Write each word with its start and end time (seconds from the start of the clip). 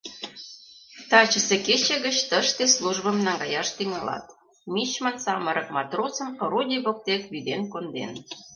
—Тачысе 1.09 1.55
кече 1.65 1.95
гыч 2.05 2.17
тыште 2.29 2.63
службым 2.75 3.17
наҥгаяш 3.25 3.67
тӱҥалат,— 3.77 4.25
мичман 4.73 5.15
самырык 5.25 5.67
матросым 5.75 6.29
орудий 6.43 6.81
воктек 6.85 7.21
вӱден 7.31 7.61
конден. 7.73 8.11